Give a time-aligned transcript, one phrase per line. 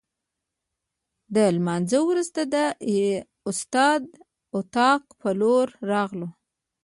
[1.33, 2.55] له لمانځه وروسته د
[3.49, 4.13] استاد د
[4.57, 6.29] اتاق په لور راغلو.